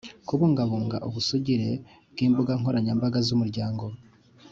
[0.27, 1.69] Kubungabunga ubusugire
[2.11, 3.83] bw’imbuga nkoranyambaga z’umuryango;